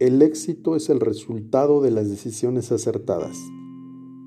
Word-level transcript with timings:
el 0.00 0.22
éxito 0.22 0.76
es 0.76 0.88
el 0.88 0.98
resultado 0.98 1.82
de 1.82 1.90
las 1.90 2.08
decisiones 2.08 2.72
acertadas. 2.72 3.36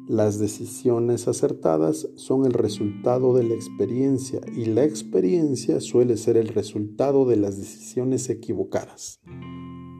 Las 0.07 0.37
decisiones 0.37 1.27
acertadas 1.27 2.07
son 2.13 2.45
el 2.45 2.53
resultado 2.53 3.33
de 3.33 3.43
la 3.43 3.55
experiencia 3.55 4.39
y 4.55 4.65
la 4.65 4.83
experiencia 4.83 5.79
suele 5.79 6.17
ser 6.17 6.37
el 6.37 6.49
resultado 6.49 7.25
de 7.25 7.37
las 7.37 7.57
decisiones 7.57 8.29
equivocadas. 8.29 9.19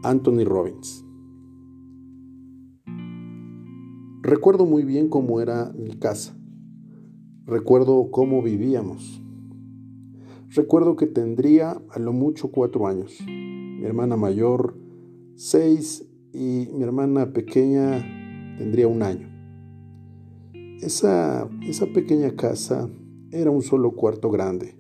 Anthony 0.04 0.46
Robbins. 0.46 1.04
Recuerdo 4.22 4.68
muy 4.68 4.84
bien 4.84 5.10
cómo 5.10 5.42
era 5.42 5.74
mi 5.76 5.96
casa. 5.96 6.38
Recuerdo 7.48 8.12
cómo 8.12 8.44
vivíamos. 8.44 9.24
Recuerdo 10.50 10.96
que 10.96 11.08
tendría 11.08 11.82
a 11.90 11.98
lo 11.98 12.14
mucho 12.14 12.52
cuatro 12.52 12.86
años. 12.86 13.18
Mi 13.28 13.86
hermana 13.86 14.16
mayor 14.18 14.83
seis 15.36 16.08
y 16.34 16.70
mi 16.74 16.84
hermana 16.84 17.34
pequeña 17.34 18.00
tendría 18.58 18.88
un 18.88 19.04
año. 19.04 19.30
Esa, 20.82 21.50
esa 21.62 21.86
pequeña 21.88 22.36
casa 22.36 22.90
era 23.32 23.52
un 23.52 23.62
solo 23.62 23.92
cuarto 23.92 24.30
grande. 24.30 24.78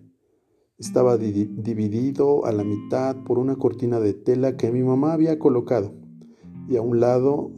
Estaba 0.78 1.18
dividido 1.18 2.46
a 2.46 2.52
la 2.52 2.64
mitad 2.64 3.24
por 3.24 3.40
una 3.40 3.56
cortina 3.56 4.00
de 4.00 4.14
tela 4.14 4.58
que 4.58 4.72
mi 4.72 4.84
mamá 4.84 5.14
había 5.14 5.40
colocado 5.40 5.94
y 6.68 6.76
a 6.76 6.82
un 6.82 7.00
lado 7.00 7.52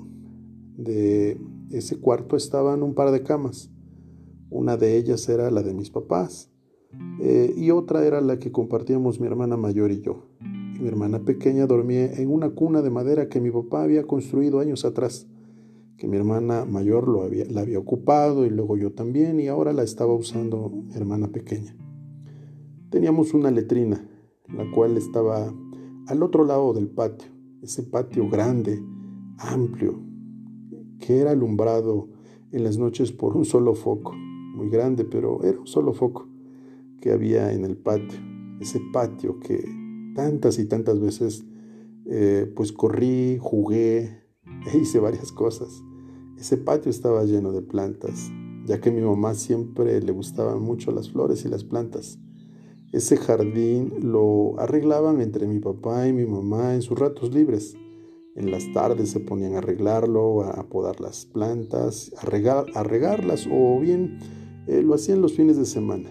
de 0.77 1.39
ese 1.71 1.99
cuarto 1.99 2.35
estaban 2.35 2.83
un 2.83 2.93
par 2.93 3.11
de 3.11 3.23
camas. 3.23 3.71
Una 4.49 4.77
de 4.77 4.97
ellas 4.97 5.27
era 5.27 5.49
la 5.49 5.63
de 5.63 5.73
mis 5.73 5.89
papás 5.89 6.51
eh, 7.19 7.53
y 7.57 7.71
otra 7.71 8.05
era 8.05 8.21
la 8.21 8.39
que 8.39 8.51
compartíamos 8.51 9.19
mi 9.19 9.27
hermana 9.27 9.57
mayor 9.57 9.91
y 9.91 10.01
yo. 10.01 10.34
Mi 10.79 10.87
hermana 10.87 11.19
pequeña 11.19 11.67
dormía 11.67 12.13
en 12.13 12.31
una 12.31 12.51
cuna 12.51 12.81
de 12.81 12.89
madera 12.89 13.29
que 13.29 13.41
mi 13.41 13.51
papá 13.51 13.83
había 13.83 14.03
construido 14.03 14.59
años 14.59 14.85
atrás 14.85 15.27
que 15.97 16.07
mi 16.07 16.17
hermana 16.17 16.65
mayor 16.65 17.07
lo 17.07 17.23
había, 17.23 17.45
la 17.45 17.61
había 17.61 17.79
ocupado 17.79 18.45
y 18.45 18.49
luego 18.49 18.77
yo 18.77 18.91
también 18.91 19.39
y 19.39 19.47
ahora 19.47 19.71
la 19.73 19.83
estaba 19.83 20.13
usando 20.13 20.69
mi 20.69 20.93
hermana 20.93 21.29
pequeña. 21.29 21.75
Teníamos 22.89 23.33
una 23.33 23.51
letrina, 23.51 24.07
la 24.53 24.69
cual 24.71 24.97
estaba 24.97 25.53
al 26.07 26.23
otro 26.23 26.43
lado 26.43 26.73
del 26.73 26.87
patio, 26.89 27.29
ese 27.61 27.83
patio 27.83 28.29
grande, 28.29 28.81
amplio, 29.37 29.99
que 30.99 31.19
era 31.19 31.31
alumbrado 31.31 32.09
en 32.51 32.63
las 32.63 32.77
noches 32.77 33.11
por 33.11 33.35
un 33.35 33.45
solo 33.45 33.73
foco, 33.73 34.13
muy 34.13 34.69
grande, 34.69 35.05
pero 35.05 35.43
era 35.43 35.59
un 35.59 35.67
solo 35.67 35.93
foco 35.93 36.27
que 37.01 37.11
había 37.11 37.53
en 37.53 37.65
el 37.65 37.77
patio, 37.77 38.19
ese 38.59 38.81
patio 38.93 39.39
que 39.39 39.63
tantas 40.15 40.57
y 40.57 40.65
tantas 40.65 40.99
veces 40.99 41.45
eh, 42.07 42.51
pues 42.55 42.71
corrí, 42.71 43.37
jugué, 43.39 44.23
e 44.73 44.77
hice 44.77 44.99
varias 44.99 45.31
cosas. 45.31 45.83
Ese 46.37 46.57
patio 46.57 46.89
estaba 46.89 47.23
lleno 47.23 47.51
de 47.51 47.61
plantas, 47.61 48.31
ya 48.65 48.81
que 48.81 48.89
a 48.89 48.93
mi 48.93 49.01
mamá 49.01 49.35
siempre 49.35 50.01
le 50.01 50.11
gustaban 50.11 50.61
mucho 50.61 50.91
las 50.91 51.11
flores 51.11 51.45
y 51.45 51.49
las 51.49 51.63
plantas. 51.63 52.19
Ese 52.91 53.17
jardín 53.17 53.93
lo 54.01 54.59
arreglaban 54.59 55.21
entre 55.21 55.47
mi 55.47 55.59
papá 55.59 56.07
y 56.07 56.13
mi 56.13 56.25
mamá 56.25 56.75
en 56.75 56.81
sus 56.81 56.97
ratos 56.97 57.33
libres. 57.33 57.75
En 58.35 58.51
las 58.51 58.71
tardes 58.73 59.09
se 59.09 59.21
ponían 59.21 59.55
a 59.55 59.59
arreglarlo, 59.59 60.43
a 60.43 60.67
podar 60.67 60.99
las 60.99 61.25
plantas, 61.25 62.13
a, 62.17 62.25
regarlas 62.83 63.47
o 63.49 63.79
bien 63.79 64.19
eh, 64.67 64.81
lo 64.81 64.93
hacían 64.93 65.21
los 65.21 65.33
fines 65.33 65.57
de 65.57 65.65
semana. 65.65 66.09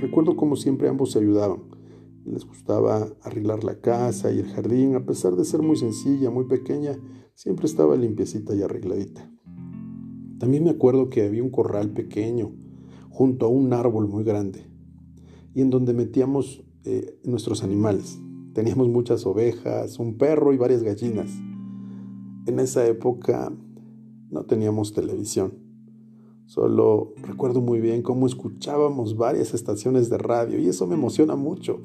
Recuerdo 0.00 0.36
como 0.36 0.56
siempre 0.56 0.88
ambos 0.88 1.12
se 1.12 1.20
ayudaban. 1.20 1.77
Les 2.32 2.44
gustaba 2.44 3.08
arreglar 3.22 3.64
la 3.64 3.80
casa 3.80 4.30
y 4.30 4.38
el 4.38 4.48
jardín, 4.48 4.94
a 4.94 5.04
pesar 5.04 5.34
de 5.36 5.44
ser 5.44 5.62
muy 5.62 5.76
sencilla, 5.76 6.30
muy 6.30 6.44
pequeña, 6.44 6.98
siempre 7.34 7.66
estaba 7.66 7.96
limpiecita 7.96 8.54
y 8.54 8.62
arregladita. 8.62 9.30
También 10.38 10.64
me 10.64 10.70
acuerdo 10.70 11.08
que 11.08 11.22
había 11.22 11.42
un 11.42 11.50
corral 11.50 11.90
pequeño 11.90 12.52
junto 13.10 13.46
a 13.46 13.48
un 13.48 13.72
árbol 13.72 14.08
muy 14.08 14.24
grande 14.24 14.66
y 15.54 15.62
en 15.62 15.70
donde 15.70 15.94
metíamos 15.94 16.62
eh, 16.84 17.18
nuestros 17.24 17.64
animales. 17.64 18.20
Teníamos 18.54 18.88
muchas 18.88 19.26
ovejas, 19.26 19.98
un 19.98 20.18
perro 20.18 20.52
y 20.52 20.56
varias 20.56 20.82
gallinas. 20.82 21.30
En 22.46 22.60
esa 22.60 22.86
época 22.86 23.52
no 24.30 24.44
teníamos 24.44 24.92
televisión. 24.92 25.54
Solo 26.46 27.12
recuerdo 27.22 27.60
muy 27.60 27.80
bien 27.80 28.02
cómo 28.02 28.26
escuchábamos 28.26 29.16
varias 29.16 29.52
estaciones 29.52 30.08
de 30.08 30.18
radio 30.18 30.58
y 30.58 30.68
eso 30.68 30.86
me 30.86 30.94
emociona 30.94 31.36
mucho, 31.36 31.80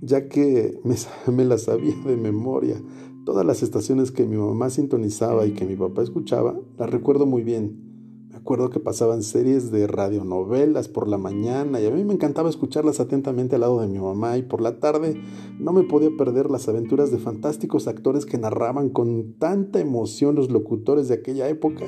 ya 0.00 0.28
que 0.28 0.78
me, 0.84 0.94
me 1.32 1.44
las 1.44 1.62
sabía 1.62 1.94
de 2.04 2.16
memoria. 2.16 2.80
Todas 3.24 3.44
las 3.44 3.62
estaciones 3.62 4.12
que 4.12 4.24
mi 4.24 4.36
mamá 4.36 4.70
sintonizaba 4.70 5.46
y 5.46 5.52
que 5.52 5.66
mi 5.66 5.74
papá 5.74 6.02
escuchaba, 6.02 6.58
las 6.78 6.90
recuerdo 6.90 7.26
muy 7.26 7.42
bien. 7.42 7.84
Me 8.30 8.36
acuerdo 8.36 8.70
que 8.70 8.78
pasaban 8.78 9.24
series 9.24 9.72
de 9.72 9.88
radionovelas 9.88 10.86
por 10.86 11.08
la 11.08 11.18
mañana 11.18 11.80
y 11.80 11.86
a 11.86 11.90
mí 11.90 12.04
me 12.04 12.14
encantaba 12.14 12.48
escucharlas 12.48 13.00
atentamente 13.00 13.56
al 13.56 13.62
lado 13.62 13.80
de 13.80 13.88
mi 13.88 13.98
mamá 13.98 14.38
y 14.38 14.42
por 14.42 14.60
la 14.60 14.78
tarde 14.78 15.20
no 15.58 15.72
me 15.72 15.82
podía 15.82 16.10
perder 16.16 16.50
las 16.50 16.68
aventuras 16.68 17.10
de 17.10 17.18
fantásticos 17.18 17.88
actores 17.88 18.24
que 18.24 18.38
narraban 18.38 18.90
con 18.90 19.34
tanta 19.40 19.80
emoción 19.80 20.36
los 20.36 20.52
locutores 20.52 21.08
de 21.08 21.14
aquella 21.14 21.48
época, 21.48 21.86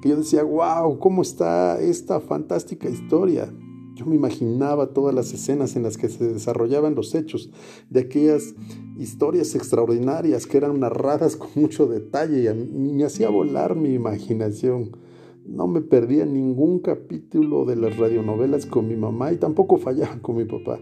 que 0.00 0.08
yo 0.08 0.16
decía, 0.16 0.42
wow, 0.42 0.98
¿cómo 0.98 1.22
está 1.22 1.80
esta 1.80 2.18
fantástica 2.18 2.88
historia? 2.88 3.52
Yo 3.94 4.06
me 4.06 4.14
imaginaba 4.14 4.94
todas 4.94 5.14
las 5.14 5.32
escenas 5.34 5.76
en 5.76 5.82
las 5.82 5.98
que 5.98 6.08
se 6.08 6.32
desarrollaban 6.32 6.94
los 6.94 7.14
hechos 7.14 7.50
de 7.90 8.00
aquellas 8.00 8.54
historias 8.98 9.54
extraordinarias 9.54 10.46
que 10.46 10.56
eran 10.56 10.80
narradas 10.80 11.36
con 11.36 11.50
mucho 11.54 11.86
detalle 11.86 12.50
y 12.50 12.92
me 12.92 13.04
hacía 13.04 13.28
volar 13.28 13.76
mi 13.76 13.92
imaginación. 13.92 14.96
No 15.44 15.66
me 15.66 15.82
perdía 15.82 16.24
ningún 16.24 16.78
capítulo 16.78 17.64
de 17.64 17.76
las 17.76 17.98
radionovelas 17.98 18.64
con 18.64 18.88
mi 18.88 18.96
mamá 18.96 19.32
y 19.32 19.36
tampoco 19.36 19.76
fallaba 19.76 20.18
con 20.20 20.36
mi 20.36 20.44
papá. 20.44 20.80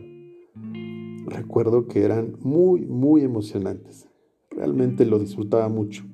Recuerdo 1.27 1.87
que 1.87 2.05
eran 2.05 2.37
muy, 2.41 2.87
muy 2.87 3.23
emocionantes. 3.23 4.09
Realmente 4.51 5.05
lo 5.05 5.19
disfrutaba 5.19 5.69
mucho. 5.69 6.05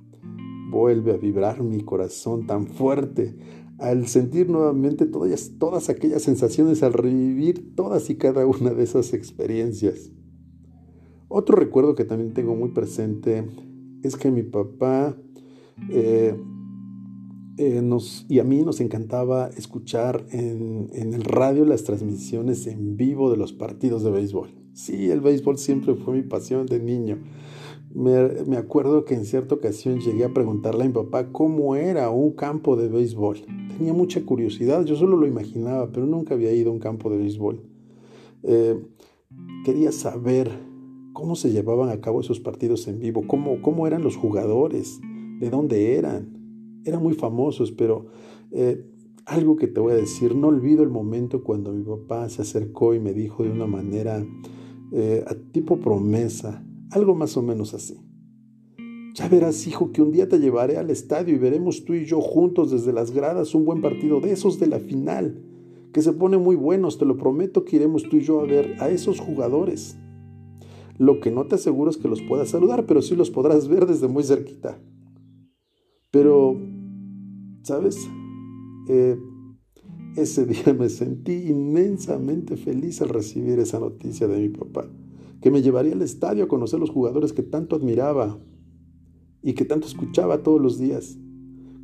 Vuelve 0.70 1.12
a 1.12 1.16
vibrar 1.16 1.62
mi 1.62 1.82
corazón 1.82 2.46
tan 2.46 2.66
fuerte 2.66 3.34
al 3.78 4.06
sentir 4.06 4.48
nuevamente 4.48 5.06
todas, 5.06 5.88
aquellas 5.88 6.22
sensaciones, 6.22 6.82
al 6.82 6.92
revivir 6.92 7.74
todas 7.74 8.08
y 8.10 8.16
cada 8.16 8.46
una 8.46 8.70
de 8.70 8.82
esas 8.82 9.12
experiencias. 9.12 10.10
Otro 11.28 11.56
recuerdo 11.56 11.94
que 11.94 12.04
también 12.04 12.32
tengo 12.32 12.54
muy 12.54 12.70
presente 12.70 13.44
es 14.02 14.16
que 14.16 14.30
mi 14.30 14.42
papá 14.42 15.16
eh, 15.90 16.34
eh, 17.58 17.90
y 18.28 18.38
a 18.38 18.44
mí 18.44 18.62
nos 18.62 18.80
encantaba 18.80 19.48
escuchar 19.56 20.26
en, 20.30 20.88
en, 20.92 21.14
el 21.14 21.24
radio 21.24 21.64
las 21.64 21.84
transmisiones 21.84 22.66
en 22.66 22.96
vivo 22.96 23.30
de 23.30 23.36
los 23.36 23.52
partidos 23.52 24.02
de 24.04 24.10
béisbol. 24.10 24.50
Sí, 24.72 25.10
el 25.10 25.20
béisbol 25.20 25.58
siempre 25.58 25.94
fue 25.94 26.14
mi 26.14 26.22
pasión 26.22 26.66
de 26.66 26.80
niño. 26.80 27.18
Me, 27.94 28.56
acuerdo 28.56 29.04
que 29.04 29.14
en 29.14 29.24
cierta 29.24 29.54
ocasión 29.54 30.00
llegué 30.00 30.24
a 30.24 30.34
preguntarle 30.34 30.84
a 30.84 30.86
mi 30.86 30.92
papá 30.92 31.32
cómo 31.32 31.76
era 31.76 32.10
un 32.10 32.32
campo 32.32 32.76
de 32.76 32.88
béisbol. 32.88 33.38
Tenía 33.76 33.92
mucha 33.92 34.24
curiosidad, 34.24 34.84
yo 34.84 34.96
solo 34.96 35.16
lo 35.16 35.26
imaginaba, 35.26 35.90
pero 35.90 36.06
nunca 36.06 36.34
había 36.34 36.52
ido 36.52 36.70
a 36.70 36.74
un 36.74 36.78
campo 36.78 37.10
de 37.10 37.18
béisbol. 37.18 37.62
Eh, 38.42 38.78
quería 39.64 39.92
saber 39.92 40.50
cómo 41.12 41.36
se 41.36 41.50
llevaban 41.50 41.88
a 41.88 42.00
cabo 42.00 42.20
esos 42.20 42.40
partidos 42.40 42.86
en 42.88 42.98
vivo, 42.98 43.24
cómo, 43.26 43.62
cómo 43.62 43.86
eran 43.86 44.02
los 44.02 44.16
jugadores, 44.16 45.00
de 45.40 45.48
dónde 45.48 45.96
eran. 45.96 46.82
Eran 46.84 47.02
muy 47.02 47.14
famosos, 47.14 47.72
pero 47.72 48.06
eh, 48.52 48.84
algo 49.24 49.56
que 49.56 49.66
te 49.66 49.80
voy 49.80 49.92
a 49.92 49.96
decir, 49.96 50.34
no 50.36 50.48
olvido 50.48 50.82
el 50.82 50.90
momento 50.90 51.42
cuando 51.42 51.72
mi 51.72 51.82
papá 51.82 52.28
se 52.28 52.42
acercó 52.42 52.94
y 52.94 53.00
me 53.00 53.12
dijo 53.12 53.42
de 53.42 53.50
una 53.50 53.66
manera 53.66 54.24
eh, 54.92 55.24
tipo 55.52 55.78
promesa, 55.78 56.64
algo 56.90 57.14
más 57.14 57.36
o 57.36 57.42
menos 57.42 57.74
así. 57.74 57.96
Ya 59.14 59.28
verás, 59.28 59.66
hijo, 59.66 59.92
que 59.92 60.02
un 60.02 60.12
día 60.12 60.28
te 60.28 60.38
llevaré 60.38 60.76
al 60.76 60.90
estadio 60.90 61.34
y 61.34 61.38
veremos 61.38 61.84
tú 61.84 61.94
y 61.94 62.04
yo 62.04 62.20
juntos 62.20 62.70
desde 62.70 62.92
las 62.92 63.12
gradas 63.12 63.54
un 63.54 63.64
buen 63.64 63.80
partido 63.80 64.20
de 64.20 64.32
esos 64.32 64.58
de 64.60 64.66
la 64.66 64.78
final, 64.78 65.42
que 65.92 66.02
se 66.02 66.12
pone 66.12 66.36
muy 66.36 66.54
buenos, 66.54 66.98
te 66.98 67.06
lo 67.06 67.16
prometo 67.16 67.64
que 67.64 67.76
iremos 67.76 68.02
tú 68.02 68.16
y 68.16 68.20
yo 68.20 68.40
a 68.40 68.44
ver 68.44 68.76
a 68.78 68.90
esos 68.90 69.18
jugadores. 69.18 69.96
Lo 70.98 71.20
que 71.20 71.30
no 71.30 71.46
te 71.46 71.54
aseguro 71.54 71.90
es 71.90 71.96
que 71.96 72.08
los 72.08 72.20
puedas 72.22 72.50
saludar, 72.50 72.84
pero 72.84 73.00
sí 73.00 73.16
los 73.16 73.30
podrás 73.30 73.68
ver 73.68 73.86
desde 73.86 74.06
muy 74.06 74.22
cerquita. 74.22 74.78
Pero, 76.10 76.60
¿sabes? 77.62 77.96
Eh, 78.88 79.16
ese 80.16 80.44
día 80.44 80.74
me 80.78 80.90
sentí 80.90 81.48
inmensamente 81.48 82.58
feliz 82.58 83.00
al 83.00 83.08
recibir 83.08 83.58
esa 83.60 83.80
noticia 83.80 84.28
de 84.28 84.40
mi 84.40 84.48
papá 84.50 84.90
que 85.40 85.50
me 85.50 85.62
llevaría 85.62 85.92
al 85.92 86.02
estadio 86.02 86.44
a 86.44 86.48
conocer 86.48 86.80
los 86.80 86.90
jugadores 86.90 87.32
que 87.32 87.42
tanto 87.42 87.76
admiraba 87.76 88.38
y 89.42 89.54
que 89.54 89.64
tanto 89.64 89.86
escuchaba 89.86 90.42
todos 90.42 90.60
los 90.60 90.78
días. 90.78 91.18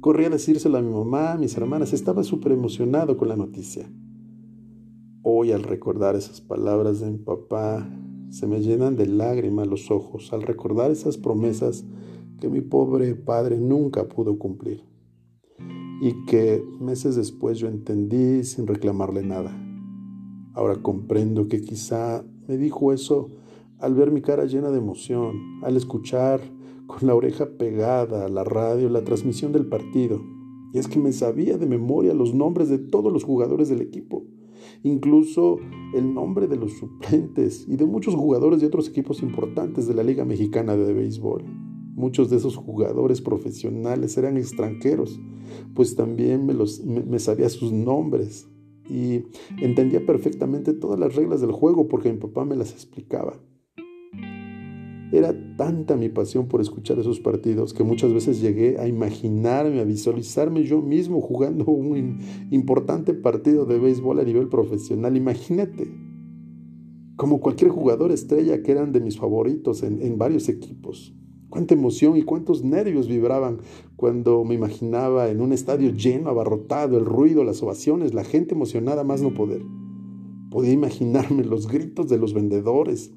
Corrí 0.00 0.24
a 0.24 0.30
decírselo 0.30 0.78
a 0.78 0.82
mi 0.82 0.92
mamá, 0.92 1.32
a 1.32 1.38
mis 1.38 1.56
hermanas, 1.56 1.92
estaba 1.92 2.24
súper 2.24 2.52
emocionado 2.52 3.16
con 3.16 3.28
la 3.28 3.36
noticia. 3.36 3.88
Hoy 5.22 5.52
al 5.52 5.62
recordar 5.62 6.16
esas 6.16 6.40
palabras 6.40 7.00
de 7.00 7.10
mi 7.10 7.18
papá, 7.18 7.88
se 8.30 8.46
me 8.46 8.60
llenan 8.60 8.96
de 8.96 9.06
lágrimas 9.06 9.68
los 9.68 9.90
ojos 9.90 10.32
al 10.32 10.42
recordar 10.42 10.90
esas 10.90 11.18
promesas 11.18 11.84
que 12.40 12.48
mi 12.48 12.62
pobre 12.62 13.14
padre 13.14 13.58
nunca 13.58 14.08
pudo 14.08 14.38
cumplir 14.38 14.82
y 16.00 16.24
que 16.24 16.64
meses 16.80 17.14
después 17.14 17.58
yo 17.58 17.68
entendí 17.68 18.42
sin 18.42 18.66
reclamarle 18.66 19.22
nada. 19.22 19.56
Ahora 20.54 20.82
comprendo 20.82 21.46
que 21.46 21.60
quizá 21.60 22.24
me 22.48 22.56
dijo 22.56 22.92
eso 22.92 23.30
al 23.82 23.94
ver 23.94 24.12
mi 24.12 24.22
cara 24.22 24.44
llena 24.44 24.70
de 24.70 24.78
emoción, 24.78 25.60
al 25.62 25.76
escuchar 25.76 26.40
con 26.86 27.08
la 27.08 27.16
oreja 27.16 27.46
pegada 27.58 28.26
a 28.26 28.28
la 28.28 28.44
radio 28.44 28.88
la 28.88 29.02
transmisión 29.02 29.50
del 29.50 29.66
partido. 29.66 30.22
Y 30.72 30.78
es 30.78 30.86
que 30.86 31.00
me 31.00 31.12
sabía 31.12 31.58
de 31.58 31.66
memoria 31.66 32.14
los 32.14 32.32
nombres 32.32 32.68
de 32.68 32.78
todos 32.78 33.12
los 33.12 33.24
jugadores 33.24 33.68
del 33.68 33.80
equipo, 33.80 34.24
incluso 34.84 35.58
el 35.94 36.14
nombre 36.14 36.46
de 36.46 36.56
los 36.56 36.74
suplentes 36.74 37.66
y 37.68 37.76
de 37.76 37.84
muchos 37.84 38.14
jugadores 38.14 38.60
de 38.60 38.68
otros 38.68 38.88
equipos 38.88 39.20
importantes 39.20 39.88
de 39.88 39.94
la 39.94 40.04
Liga 40.04 40.24
Mexicana 40.24 40.76
de 40.76 40.92
Béisbol. 40.94 41.42
Muchos 41.96 42.30
de 42.30 42.36
esos 42.36 42.56
jugadores 42.56 43.20
profesionales 43.20 44.16
eran 44.16 44.36
extranjeros, 44.36 45.20
pues 45.74 45.96
también 45.96 46.46
me, 46.46 46.54
los, 46.54 46.84
me 46.84 47.18
sabía 47.18 47.48
sus 47.48 47.72
nombres 47.72 48.48
y 48.88 49.24
entendía 49.60 50.06
perfectamente 50.06 50.72
todas 50.72 51.00
las 51.00 51.16
reglas 51.16 51.40
del 51.40 51.50
juego 51.50 51.88
porque 51.88 52.12
mi 52.12 52.18
papá 52.18 52.44
me 52.44 52.54
las 52.56 52.70
explicaba. 52.70 53.40
Era 55.12 55.34
tanta 55.58 55.94
mi 55.94 56.08
pasión 56.08 56.48
por 56.48 56.62
escuchar 56.62 56.98
esos 56.98 57.20
partidos 57.20 57.74
que 57.74 57.84
muchas 57.84 58.14
veces 58.14 58.40
llegué 58.40 58.78
a 58.78 58.88
imaginarme, 58.88 59.80
a 59.80 59.84
visualizarme 59.84 60.64
yo 60.64 60.80
mismo 60.80 61.20
jugando 61.20 61.66
un 61.66 62.18
importante 62.50 63.12
partido 63.12 63.66
de 63.66 63.78
béisbol 63.78 64.20
a 64.20 64.24
nivel 64.24 64.48
profesional. 64.48 65.14
Imagínate, 65.14 65.92
como 67.16 67.40
cualquier 67.40 67.70
jugador 67.70 68.10
estrella 68.10 68.62
que 68.62 68.72
eran 68.72 68.92
de 68.92 69.00
mis 69.00 69.18
favoritos 69.18 69.82
en, 69.82 70.00
en 70.00 70.16
varios 70.16 70.48
equipos. 70.48 71.14
Cuánta 71.50 71.74
emoción 71.74 72.16
y 72.16 72.22
cuántos 72.22 72.64
nervios 72.64 73.06
vibraban 73.06 73.58
cuando 73.96 74.42
me 74.42 74.54
imaginaba 74.54 75.28
en 75.28 75.42
un 75.42 75.52
estadio 75.52 75.92
lleno, 75.92 76.30
abarrotado, 76.30 76.96
el 76.96 77.04
ruido, 77.04 77.44
las 77.44 77.62
ovaciones, 77.62 78.14
la 78.14 78.24
gente 78.24 78.54
emocionada 78.54 79.04
más 79.04 79.20
no 79.20 79.34
poder. 79.34 79.62
Podía 80.50 80.72
imaginarme 80.72 81.44
los 81.44 81.68
gritos 81.68 82.08
de 82.08 82.16
los 82.16 82.32
vendedores, 82.32 83.12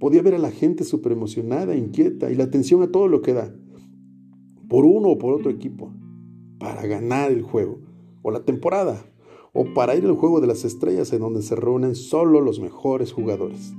Podía 0.00 0.22
ver 0.22 0.34
a 0.34 0.38
la 0.38 0.50
gente 0.50 0.82
súper 0.82 1.12
emocionada, 1.12 1.76
inquieta 1.76 2.30
y 2.30 2.34
la 2.34 2.44
atención 2.44 2.82
a 2.82 2.90
todo 2.90 3.06
lo 3.06 3.20
que 3.20 3.34
da, 3.34 3.54
por 4.66 4.86
uno 4.86 5.10
o 5.10 5.18
por 5.18 5.34
otro 5.34 5.50
equipo, 5.50 5.92
para 6.58 6.86
ganar 6.86 7.30
el 7.30 7.42
juego, 7.42 7.80
o 8.22 8.30
la 8.30 8.44
temporada, 8.44 9.04
o 9.52 9.74
para 9.74 9.94
ir 9.94 10.06
al 10.06 10.16
juego 10.16 10.40
de 10.40 10.46
las 10.46 10.64
estrellas 10.64 11.12
en 11.12 11.20
donde 11.20 11.42
se 11.42 11.54
reúnen 11.54 11.94
solo 11.94 12.40
los 12.40 12.60
mejores 12.60 13.12
jugadores. 13.12 13.74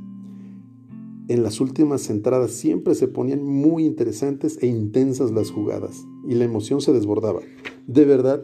En 1.28 1.42
las 1.42 1.60
últimas 1.60 2.10
entradas 2.10 2.52
siempre 2.52 2.94
se 2.94 3.08
ponían 3.08 3.44
muy 3.44 3.86
interesantes 3.86 4.62
e 4.62 4.68
intensas 4.68 5.32
las 5.32 5.50
jugadas 5.50 6.06
y 6.28 6.36
la 6.36 6.46
emoción 6.46 6.82
se 6.82 6.94
desbordaba. 6.94 7.40
De 7.88 8.06
verdad, 8.06 8.44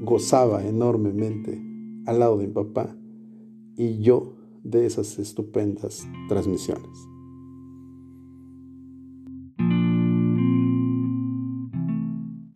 gozaba 0.00 0.64
enormemente 0.64 1.60
al 2.06 2.20
lado 2.20 2.36
de 2.36 2.46
mi 2.46 2.52
papá 2.52 2.96
y 3.76 3.98
yo 3.98 4.36
de 4.70 4.86
esas 4.86 5.18
estupendas 5.18 6.06
transmisiones. 6.28 7.08